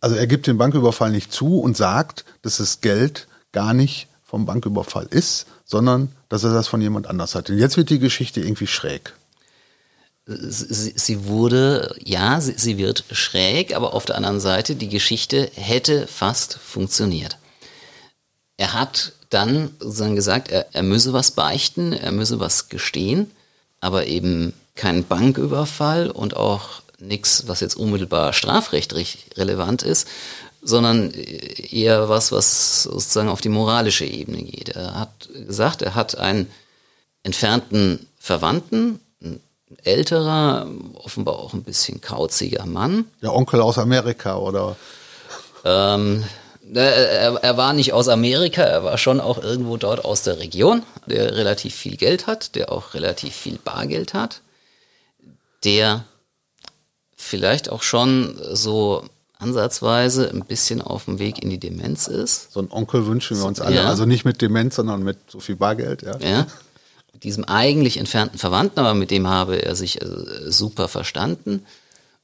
[0.00, 4.46] Also er gibt den Banküberfall nicht zu und sagt, dass das Geld gar nicht vom
[4.46, 7.50] Banküberfall ist, sondern dass er das von jemand anders hat.
[7.50, 9.14] Und jetzt wird die Geschichte irgendwie schräg
[10.26, 15.50] sie, sie wurde, ja, sie, sie wird schräg, aber auf der anderen Seite, die Geschichte
[15.54, 17.38] hätte fast funktioniert.
[18.56, 23.30] Er hat dann sozusagen gesagt, er, er müsse was beichten, er müsse was gestehen,
[23.80, 30.06] aber eben kein Banküberfall und auch nichts, was jetzt unmittelbar strafrechtlich relevant ist,
[30.62, 34.70] sondern eher was, was sozusagen auf die moralische Ebene geht.
[34.70, 36.50] Er hat gesagt, er hat einen
[37.22, 39.00] entfernten Verwandten,
[39.84, 43.06] älterer, offenbar auch ein bisschen kauziger Mann.
[43.22, 44.76] Der Onkel aus Amerika, oder?
[45.64, 46.24] Ähm,
[46.72, 50.82] er, er, war nicht aus Amerika, er war schon auch irgendwo dort aus der Region,
[51.06, 54.40] der relativ viel Geld hat, der auch relativ viel Bargeld hat,
[55.64, 56.04] der
[57.16, 59.04] vielleicht auch schon so
[59.38, 62.52] ansatzweise ein bisschen auf dem Weg in die Demenz ist.
[62.52, 63.76] So ein Onkel wünschen wir uns alle.
[63.76, 63.84] Ja.
[63.86, 66.18] Also nicht mit Demenz, sondern mit so viel Bargeld, ja.
[66.18, 66.46] Ja
[67.22, 70.06] diesem eigentlich entfernten Verwandten, aber mit dem habe er sich äh,
[70.46, 71.64] super verstanden.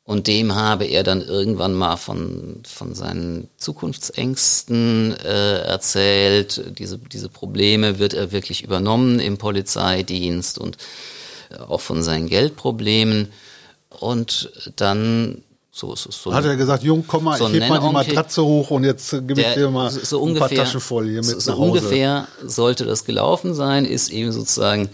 [0.05, 6.79] Und dem habe er dann irgendwann mal von, von seinen Zukunftsängsten äh, erzählt.
[6.79, 10.79] Diese, diese Probleme wird er wirklich übernommen im Polizeidienst und
[11.51, 13.33] äh, auch von seinen Geldproblemen.
[13.91, 15.43] Und dann
[15.77, 16.23] so ist es.
[16.23, 18.85] So Hat er gesagt, Jung, komm mal, so ich heb mal die Matratze hoch und
[18.85, 22.29] jetzt gebe ich dir mal so ein paar Taschen voll hier mit so, so ungefähr
[22.43, 24.89] sollte das gelaufen sein, ist eben sozusagen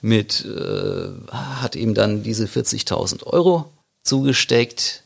[0.00, 3.64] mit, äh, hat ihm dann diese 40.000 Euro
[4.04, 5.02] zugesteckt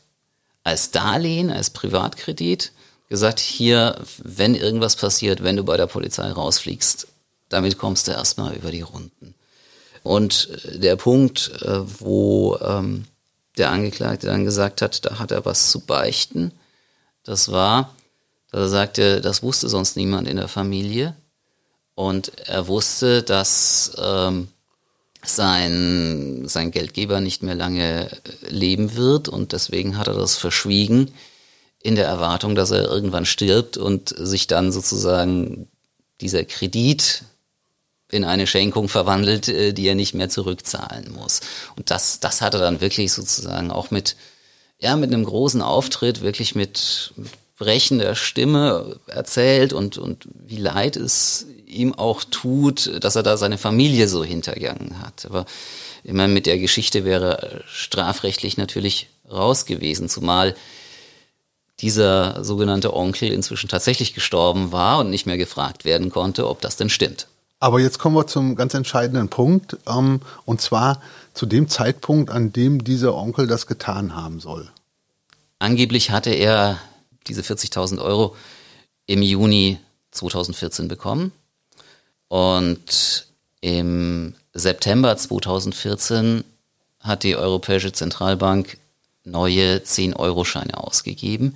[0.63, 2.71] als Darlehen, als Privatkredit,
[3.09, 7.07] gesagt, hier, wenn irgendwas passiert, wenn du bei der Polizei rausfliegst,
[7.49, 9.33] damit kommst du erstmal über die Runden.
[10.03, 13.05] Und äh, der Punkt, äh, wo ähm,
[13.57, 16.51] der Angeklagte dann gesagt hat, da hat er was zu beichten.
[17.23, 17.95] Das war,
[18.51, 21.15] dass er sagte, das wusste sonst niemand in der Familie.
[21.95, 24.47] Und er wusste, dass ähm,
[25.23, 28.09] sein, sein Geldgeber nicht mehr lange
[28.41, 31.11] leben wird und deswegen hat er das verschwiegen
[31.81, 35.67] in der Erwartung, dass er irgendwann stirbt und sich dann sozusagen
[36.21, 37.23] dieser Kredit
[38.13, 41.41] in eine Schenkung verwandelt, äh, die er nicht mehr zurückzahlen muss.
[41.75, 44.15] Und das, das hat er dann wirklich sozusagen auch mit,
[44.79, 50.95] ja, mit einem großen Auftritt, wirklich mit, mit brechender Stimme erzählt und, und wie leid
[50.95, 55.25] es ihm auch tut, dass er da seine Familie so hintergangen hat.
[55.25, 55.45] Aber
[56.03, 60.55] meine, mit der Geschichte wäre strafrechtlich natürlich raus gewesen, zumal
[61.79, 66.77] dieser sogenannte Onkel inzwischen tatsächlich gestorben war und nicht mehr gefragt werden konnte, ob das
[66.77, 67.27] denn stimmt.
[67.63, 71.01] Aber jetzt kommen wir zum ganz entscheidenden Punkt, ähm, und zwar
[71.33, 74.69] zu dem Zeitpunkt, an dem dieser Onkel das getan haben soll.
[75.59, 76.77] Angeblich hatte er
[77.25, 78.35] diese 40.000 Euro
[79.05, 79.79] im Juni
[80.11, 81.31] 2014 bekommen
[82.27, 83.27] und
[83.61, 86.43] im September 2014
[86.99, 88.77] hat die Europäische Zentralbank
[89.23, 91.55] neue 10-Euro-Scheine ausgegeben,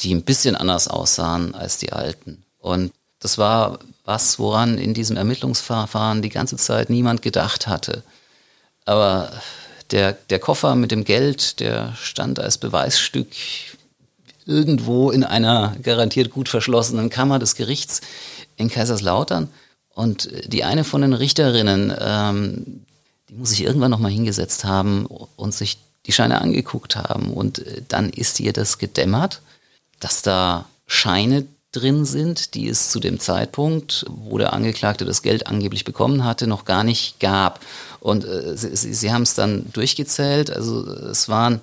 [0.00, 2.44] die ein bisschen anders aussahen als die alten.
[2.58, 8.02] Und das war was, woran in diesem Ermittlungsverfahren die ganze Zeit niemand gedacht hatte.
[8.84, 9.32] Aber
[9.92, 13.28] der, der Koffer mit dem Geld, der stand als Beweisstück
[14.44, 18.00] irgendwo in einer garantiert gut verschlossenen Kammer des Gerichts
[18.56, 19.48] in Kaiserslautern.
[19.94, 22.84] Und die eine von den Richterinnen, ähm,
[23.28, 27.32] die muss sich irgendwann nochmal hingesetzt haben und sich die Scheine angeguckt haben.
[27.32, 29.42] Und dann ist ihr das gedämmert,
[30.00, 35.46] dass da Scheine drin sind, die es zu dem Zeitpunkt, wo der Angeklagte das Geld
[35.46, 37.60] angeblich bekommen hatte, noch gar nicht gab.
[38.00, 40.50] Und äh, sie, sie, sie haben es dann durchgezählt.
[40.50, 41.60] Also es waren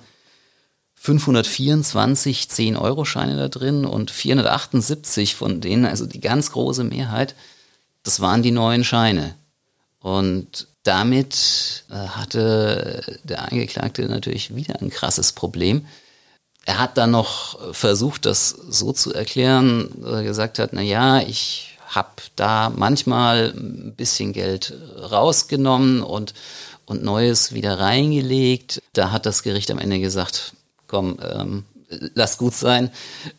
[0.96, 7.34] 524 10-Euro-Scheine da drin und 478 von denen, also die ganz große Mehrheit,
[8.02, 9.34] das waren die neuen Scheine.
[10.00, 15.86] Und damit äh, hatte der Angeklagte natürlich wieder ein krasses Problem
[16.70, 21.20] er hat dann noch versucht, das so zu erklären, dass er gesagt hat, na ja,
[21.20, 26.32] ich habe da manchmal ein bisschen Geld rausgenommen und,
[26.86, 28.80] und Neues wieder reingelegt.
[28.92, 30.52] Da hat das Gericht am Ende gesagt,
[30.86, 31.64] komm, ähm,
[32.14, 32.92] lass gut sein.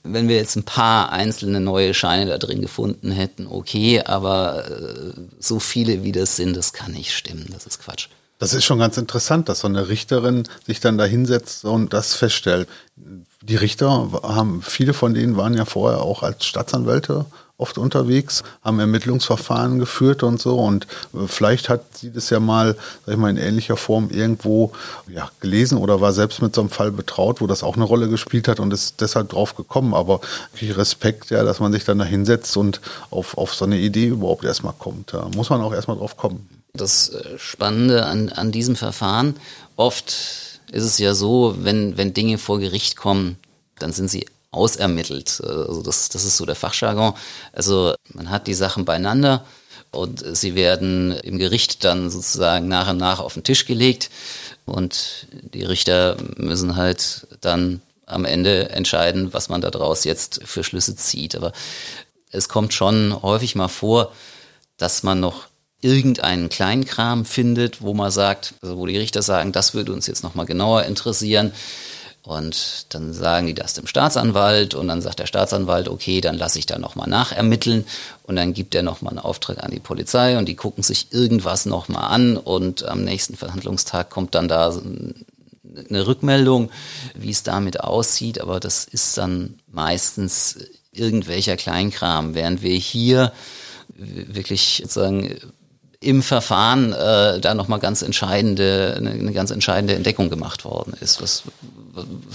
[0.03, 5.13] Wenn wir jetzt ein paar einzelne neue Scheine da drin gefunden hätten, okay, aber äh,
[5.39, 8.09] so viele wie das sind, das kann nicht stimmen, das ist Quatsch.
[8.41, 12.15] Das ist schon ganz interessant, dass so eine Richterin sich dann da hinsetzt und das
[12.15, 12.67] feststellt.
[13.43, 17.27] Die Richter haben, viele von denen waren ja vorher auch als Staatsanwälte
[17.57, 20.57] oft unterwegs, haben Ermittlungsverfahren geführt und so.
[20.57, 22.75] Und äh, vielleicht hat sie das ja mal,
[23.05, 24.71] sag ich mal, in ähnlicher Form irgendwo
[25.07, 28.09] ja, gelesen oder war selbst mit so einem Fall betraut, wo das auch eine Rolle
[28.09, 29.93] gespielt hat und ist deshalb drauf gekommen.
[29.93, 30.19] Aber
[30.59, 34.45] Respekt, ja, dass man sich dann da hinsetzt und auf, auf so eine Idee überhaupt
[34.45, 35.13] erstmal kommt.
[35.13, 36.60] Da muss man auch erstmal drauf kommen.
[36.73, 39.35] Das äh, Spannende an, an diesem Verfahren,
[39.75, 40.11] oft
[40.71, 43.37] ist es ja so, wenn, wenn Dinge vor Gericht kommen,
[43.77, 45.41] dann sind sie ausermittelt.
[45.41, 47.13] Also das, das ist so der Fachjargon.
[47.53, 49.45] Also man hat die Sachen beieinander
[49.91, 54.09] und sie werden im Gericht dann sozusagen nach und nach auf den Tisch gelegt
[54.65, 60.95] und die Richter müssen halt dann am Ende entscheiden, was man daraus jetzt für Schlüsse
[60.95, 61.35] zieht.
[61.35, 61.53] Aber
[62.29, 64.13] es kommt schon häufig mal vor,
[64.77, 65.47] dass man noch
[65.81, 70.23] irgendeinen Kleinkram findet, wo man sagt, also wo die Richter sagen, das würde uns jetzt
[70.23, 71.51] nochmal genauer interessieren.
[72.23, 76.59] Und dann sagen die das dem Staatsanwalt und dann sagt der Staatsanwalt, okay, dann lasse
[76.59, 77.85] ich da nochmal nachermitteln.
[78.23, 81.65] Und dann gibt er nochmal einen Auftrag an die Polizei und die gucken sich irgendwas
[81.65, 82.37] nochmal an.
[82.37, 84.71] Und am nächsten Verhandlungstag kommt dann da
[85.89, 86.69] eine Rückmeldung,
[87.15, 90.57] wie es damit aussieht, aber das ist dann meistens
[90.91, 93.31] irgendwelcher Kleinkram, während wir hier
[93.97, 95.39] wirklich sozusagen
[96.03, 101.21] im Verfahren äh, da nochmal ganz entscheidende, eine, eine ganz entscheidende Entdeckung gemacht worden ist,
[101.21, 101.43] was,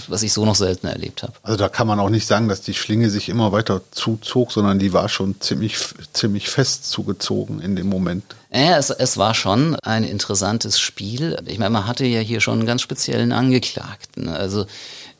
[0.07, 1.33] was ich so noch selten erlebt habe.
[1.43, 4.79] Also da kann man auch nicht sagen, dass die Schlinge sich immer weiter zuzog, sondern
[4.79, 5.75] die war schon ziemlich,
[6.13, 8.23] ziemlich fest zugezogen in dem Moment.
[8.53, 11.37] Ja, es, es war schon ein interessantes Spiel.
[11.45, 14.29] Ich meine, man hatte ja hier schon einen ganz speziellen Angeklagten.
[14.29, 14.65] Also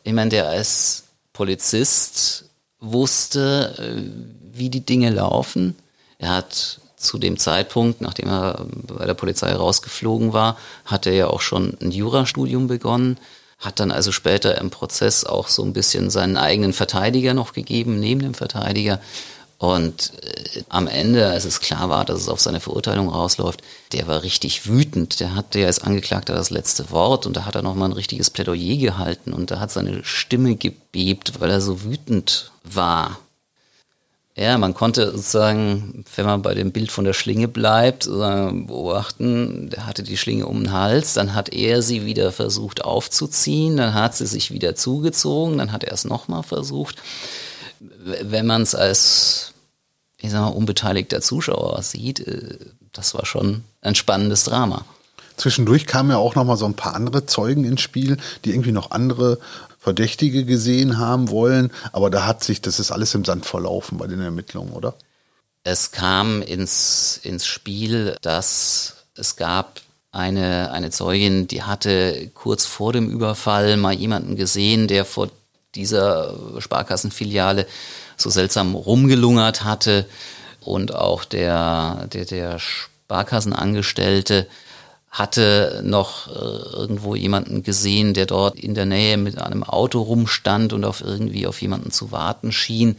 [0.04, 2.46] ich meine, der als Polizist
[2.80, 5.76] wusste, äh, wie die Dinge laufen.
[6.18, 11.28] Er hat zu dem Zeitpunkt, nachdem er bei der Polizei rausgeflogen war, hat er ja
[11.28, 13.18] auch schon ein Jurastudium begonnen,
[13.60, 18.00] hat dann also später im Prozess auch so ein bisschen seinen eigenen Verteidiger noch gegeben,
[18.00, 19.00] neben dem Verteidiger.
[19.60, 24.08] Und äh, am Ende, als es klar war, dass es auf seine Verurteilung rausläuft, der
[24.08, 25.20] war richtig wütend.
[25.20, 28.30] Der hatte ja als Angeklagter das letzte Wort und da hat er nochmal ein richtiges
[28.30, 33.20] Plädoyer gehalten und da hat seine Stimme gebebt, weil er so wütend war.
[34.40, 39.88] Ja, man konnte sozusagen, wenn man bei dem Bild von der Schlinge bleibt, beobachten, der
[39.88, 44.16] hatte die Schlinge um den Hals, dann hat er sie wieder versucht aufzuziehen, dann hat
[44.16, 46.98] sie sich wieder zugezogen, dann hat er es nochmal versucht.
[47.80, 49.54] Wenn man es als,
[50.20, 52.58] ich sag mal, unbeteiligter Zuschauer sieht, äh,
[52.94, 54.86] das war schon ein spannendes Drama.
[55.38, 58.72] Zwischendurch kamen ja auch noch mal so ein paar andere Zeugen ins Spiel, die irgendwie
[58.72, 59.40] noch andere
[59.88, 61.72] Verdächtige gesehen haben wollen.
[61.94, 64.96] Aber da hat sich, das ist alles im Sand verlaufen bei den Ermittlungen, oder?
[65.64, 69.80] Es kam ins, ins Spiel, dass es gab
[70.12, 75.30] eine, eine Zeugin, die hatte kurz vor dem Überfall mal jemanden gesehen, der vor
[75.74, 77.66] dieser Sparkassenfiliale
[78.18, 80.06] so seltsam rumgelungert hatte
[80.60, 84.48] und auch der, der, der Sparkassenangestellte
[85.10, 90.74] hatte noch äh, irgendwo jemanden gesehen, der dort in der Nähe mit einem Auto rumstand
[90.74, 92.98] und auf irgendwie auf jemanden zu warten schien.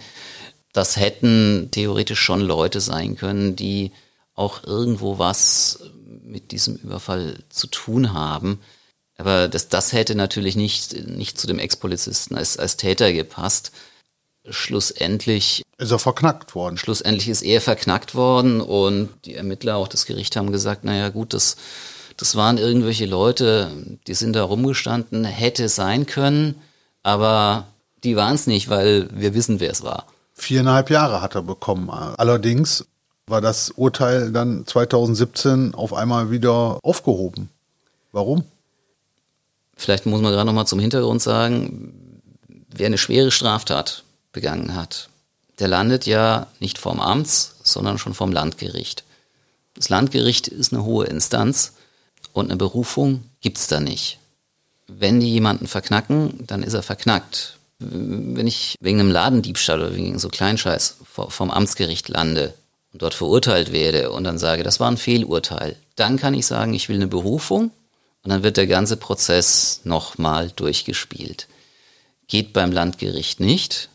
[0.73, 3.92] Das hätten theoretisch schon Leute sein können, die
[4.35, 5.81] auch irgendwo was
[6.23, 8.61] mit diesem Überfall zu tun haben.
[9.16, 13.73] Aber das, das hätte natürlich nicht, nicht zu dem Ex-Polizisten als, als Täter gepasst.
[14.49, 16.79] Schlussendlich ist er verknackt worden.
[16.79, 21.35] Schlussendlich ist er verknackt worden und die Ermittler, auch das Gericht, haben gesagt, naja gut,
[21.35, 21.57] das,
[22.18, 23.70] das waren irgendwelche Leute,
[24.07, 26.57] die sind da rumgestanden, hätte sein können,
[27.04, 27.68] aber
[28.02, 30.04] die waren es nicht, weil wir wissen, wer es war.
[30.35, 31.88] Viereinhalb Jahre hat er bekommen.
[31.90, 32.85] Allerdings
[33.26, 37.50] war das Urteil dann 2017 auf einmal wieder aufgehoben.
[38.11, 38.44] Warum?
[39.76, 42.20] Vielleicht muss man gerade noch mal zum Hintergrund sagen,
[42.68, 44.02] wer eine schwere Straftat
[44.33, 45.09] begangen hat,
[45.61, 49.04] der landet ja nicht vorm Amts, sondern schon vom Landgericht.
[49.74, 51.74] Das Landgericht ist eine hohe Instanz
[52.33, 54.19] und eine Berufung gibt's da nicht.
[54.87, 57.59] Wenn die jemanden verknacken, dann ist er verknackt.
[57.79, 62.55] Wenn ich wegen einem Ladendiebstahl oder wegen so Kleinscheiß vom Amtsgericht lande
[62.93, 66.75] und dort verurteilt werde und dann sage, das war ein Fehlurteil, dann kann ich sagen,
[66.75, 67.71] ich will eine Berufung
[68.25, 71.47] und dann wird der ganze Prozess nochmal durchgespielt.
[72.27, 73.91] Geht beim Landgericht nicht,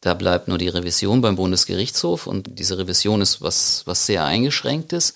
[0.00, 5.14] da bleibt nur die Revision beim Bundesgerichtshof und diese Revision ist was, was sehr eingeschränktes.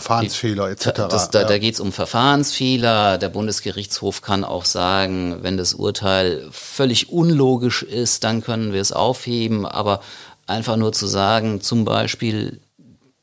[0.00, 0.92] Verfahrensfehler etc.
[1.08, 1.46] Das, da ja.
[1.46, 3.16] da geht es um Verfahrensfehler.
[3.16, 8.92] Der Bundesgerichtshof kann auch sagen, wenn das Urteil völlig unlogisch ist, dann können wir es
[8.92, 9.64] aufheben.
[9.64, 10.02] Aber
[10.46, 12.60] einfach nur zu sagen, zum Beispiel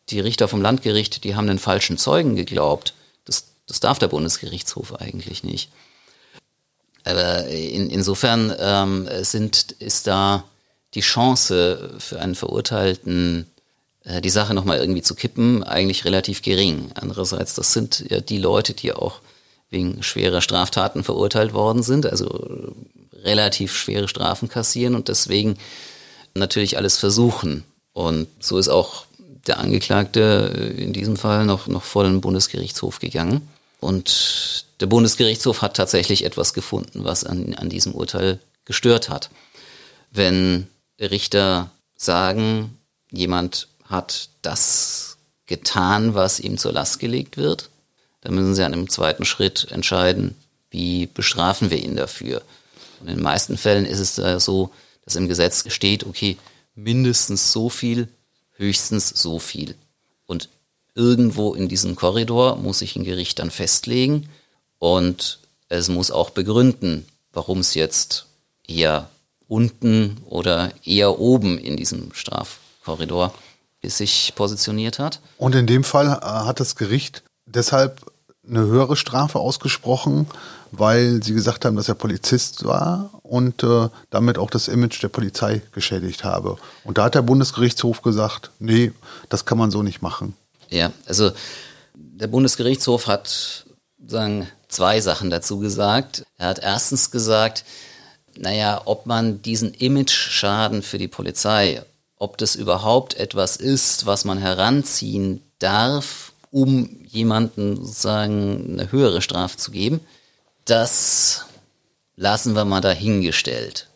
[0.09, 4.99] die Richter vom Landgericht, die haben den falschen Zeugen geglaubt, das, das darf der Bundesgerichtshof
[4.99, 5.69] eigentlich nicht.
[7.05, 10.43] Aber in, insofern ähm, sind, ist da
[10.95, 13.47] die Chance für einen Verurteilten,
[14.05, 16.91] die Sache nochmal irgendwie zu kippen, eigentlich relativ gering.
[16.95, 19.19] Andererseits, das sind ja die Leute, die auch
[19.69, 22.73] wegen schwerer Straftaten verurteilt worden sind, also
[23.23, 25.57] relativ schwere Strafen kassieren und deswegen
[26.35, 27.63] natürlich alles versuchen.
[27.93, 29.05] Und so ist auch
[29.47, 33.47] der Angeklagte in diesem Fall noch, noch vor den Bundesgerichtshof gegangen.
[33.79, 39.29] Und der Bundesgerichtshof hat tatsächlich etwas gefunden, was an, an diesem Urteil gestört hat.
[40.11, 40.67] Wenn
[40.99, 42.77] Richter sagen,
[43.11, 47.69] jemand hat das getan, was ihm zur Last gelegt wird,
[48.21, 50.35] dann müssen sie an einem zweiten Schritt entscheiden,
[50.69, 52.41] wie bestrafen wir ihn dafür.
[52.99, 54.71] Und in den meisten Fällen ist es da so,
[55.05, 56.37] dass im Gesetz steht, okay,
[56.75, 58.07] mindestens so viel,
[58.53, 59.75] höchstens so viel.
[60.25, 60.49] Und
[60.95, 64.29] irgendwo in diesem Korridor muss sich ein Gericht dann festlegen
[64.79, 68.25] und es muss auch begründen, warum es jetzt
[68.67, 69.09] eher
[69.47, 73.33] unten oder eher oben in diesem Strafkorridor
[73.83, 75.19] sich positioniert hat.
[75.37, 78.01] Und in dem Fall äh, hat das Gericht deshalb
[78.47, 80.27] eine höhere Strafe ausgesprochen,
[80.71, 85.07] weil sie gesagt haben, dass er Polizist war und äh, damit auch das Image der
[85.09, 86.57] Polizei geschädigt habe.
[86.83, 88.91] Und da hat der Bundesgerichtshof gesagt, nee,
[89.29, 90.35] das kann man so nicht machen.
[90.69, 91.31] Ja, also
[91.95, 93.65] der Bundesgerichtshof hat
[94.05, 96.25] sagen zwei Sachen dazu gesagt.
[96.37, 97.63] Er hat erstens gesagt,
[98.35, 101.83] naja, ob man diesen Image-Schaden für die Polizei,
[102.23, 109.57] ob das überhaupt etwas ist, was man heranziehen darf, um jemanden sozusagen eine höhere Strafe
[109.57, 109.99] zu geben,
[110.63, 111.45] das
[112.15, 113.89] lassen wir mal dahingestellt.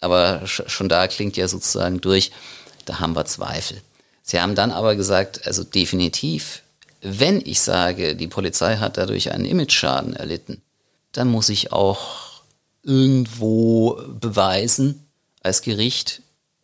[0.00, 2.32] Aber schon da klingt ja sozusagen durch,
[2.86, 3.82] da haben wir Zweifel.
[4.22, 6.62] Sie haben dann aber gesagt, also definitiv,
[7.02, 10.62] wenn ich sage, die Polizei hat dadurch einen Imageschaden erlitten,
[11.12, 12.42] dann muss ich auch
[12.82, 15.06] irgendwo beweisen
[15.42, 16.22] als Gericht,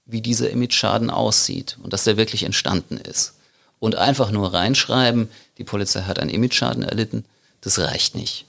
[0.09, 3.35] wie dieser Imageschaden aussieht und dass der wirklich entstanden ist.
[3.79, 5.29] Und einfach nur reinschreiben,
[5.59, 7.25] die Polizei hat einen Imageschaden erlitten,
[7.61, 8.47] das reicht nicht.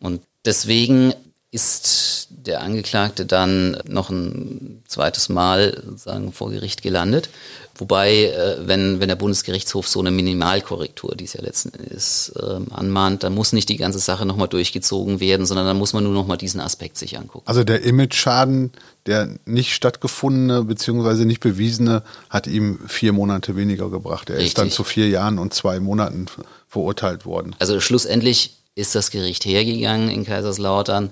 [0.00, 1.12] Und deswegen
[1.56, 7.30] ist der Angeklagte dann noch ein zweites Mal sozusagen vor Gericht gelandet.
[7.78, 12.60] Wobei, äh, wenn, wenn der Bundesgerichtshof so eine Minimalkorrektur, die es ja letzten Endes äh,
[12.70, 16.12] anmahnt, dann muss nicht die ganze Sache nochmal durchgezogen werden, sondern dann muss man nur
[16.12, 17.46] nochmal diesen Aspekt sich angucken.
[17.46, 18.72] Also der Image-Schaden,
[19.06, 21.24] der nicht stattgefundene bzw.
[21.24, 24.28] nicht bewiesene, hat ihm vier Monate weniger gebracht.
[24.28, 24.48] Er Richtig.
[24.48, 26.26] ist dann zu vier Jahren und zwei Monaten
[26.68, 27.56] verurteilt worden.
[27.58, 31.10] Also schlussendlich ist das Gericht hergegangen in Kaiserslautern,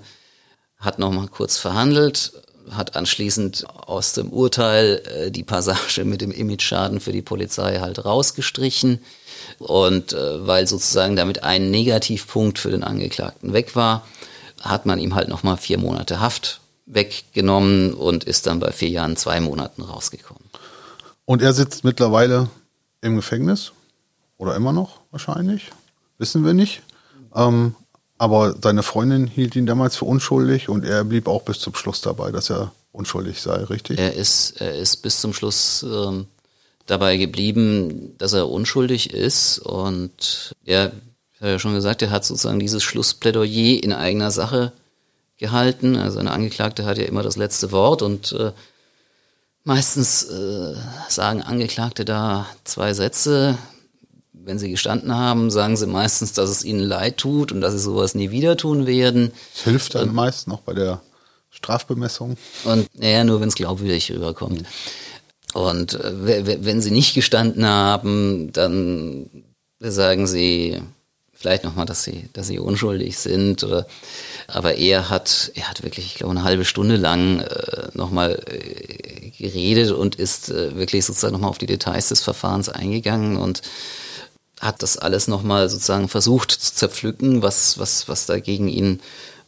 [0.85, 2.31] hat nochmal kurz verhandelt,
[2.71, 8.05] hat anschließend aus dem Urteil äh, die Passage mit dem Image-Schaden für die Polizei halt
[8.05, 8.99] rausgestrichen.
[9.59, 14.05] Und äh, weil sozusagen damit ein Negativpunkt für den Angeklagten weg war,
[14.61, 19.17] hat man ihm halt nochmal vier Monate Haft weggenommen und ist dann bei vier Jahren
[19.17, 20.43] zwei Monaten rausgekommen.
[21.25, 22.49] Und er sitzt mittlerweile
[23.01, 23.71] im Gefängnis?
[24.37, 25.71] Oder immer noch wahrscheinlich?
[26.17, 26.81] Wissen wir nicht.
[27.33, 27.75] Ähm,
[28.17, 32.01] aber seine Freundin hielt ihn damals für unschuldig und er blieb auch bis zum Schluss
[32.01, 33.99] dabei, dass er unschuldig sei, richtig?
[33.99, 36.27] Er ist, er ist bis zum Schluss ähm,
[36.85, 40.91] dabei geblieben, dass er unschuldig ist und ja,
[41.33, 44.71] ich habe ja schon gesagt, er hat sozusagen dieses Schlussplädoyer in eigener Sache
[45.37, 45.97] gehalten.
[45.97, 48.53] Also eine Angeklagte hat ja immer das letzte Wort und äh,
[49.65, 50.75] meistens äh,
[51.09, 53.57] sagen Angeklagte da zwei Sätze,
[54.45, 57.79] wenn sie gestanden haben, sagen sie meistens, dass es ihnen leid tut und dass sie
[57.79, 59.31] sowas nie wieder tun werden.
[59.53, 61.01] Das hilft dann und, meist noch bei der
[61.49, 62.37] Strafbemessung.
[62.63, 64.63] Und ja, nur wenn es glaubwürdig rüberkommt.
[65.53, 69.45] Und äh, wenn sie nicht gestanden haben, dann
[69.79, 70.81] sagen sie
[71.33, 73.63] vielleicht nochmal, dass sie, dass sie unschuldig sind.
[73.63, 73.87] Oder,
[74.47, 79.29] aber er hat, er hat wirklich, ich glaube, eine halbe Stunde lang äh, nochmal äh,
[79.31, 83.61] geredet und ist äh, wirklich sozusagen nochmal auf die Details des Verfahrens eingegangen und
[84.61, 89.01] hat das alles nochmal sozusagen versucht zu zerpflücken, was, was, was da gegen ihn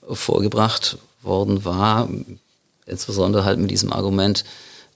[0.09, 2.09] vorgebracht worden war.
[2.85, 4.43] Insbesondere halt mit diesem Argument,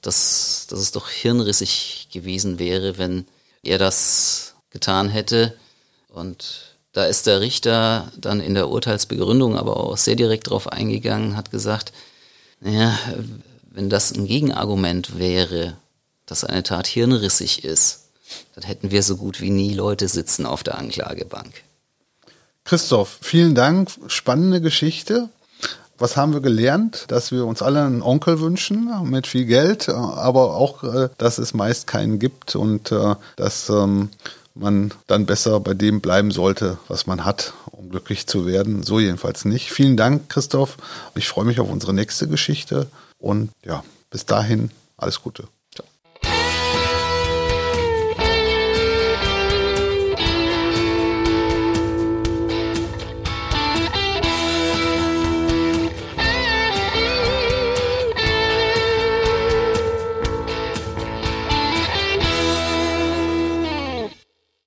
[0.01, 3.25] dass, dass es doch hirnrissig gewesen wäre, wenn
[3.63, 5.53] er das getan hätte.
[6.09, 11.35] Und da ist der Richter dann in der Urteilsbegründung aber auch sehr direkt darauf eingegangen,
[11.37, 11.93] hat gesagt,
[12.59, 12.97] naja,
[13.69, 15.77] wenn das ein Gegenargument wäre,
[16.25, 18.00] dass eine Tat hirnrissig ist,
[18.55, 21.63] dann hätten wir so gut wie nie Leute sitzen auf der Anklagebank.
[22.63, 23.89] Christoph, vielen Dank.
[24.07, 25.29] Spannende Geschichte.
[25.97, 27.05] Was haben wir gelernt?
[27.09, 31.53] Dass wir uns alle einen Onkel wünschen mit viel Geld, aber auch, äh, dass es
[31.53, 34.09] meist keinen gibt und äh, dass ähm,
[34.55, 38.83] man dann besser bei dem bleiben sollte, was man hat, um glücklich zu werden.
[38.83, 39.71] So jedenfalls nicht.
[39.71, 40.77] Vielen Dank, Christoph.
[41.15, 42.87] Ich freue mich auf unsere nächste Geschichte
[43.19, 45.43] und ja, bis dahin alles Gute.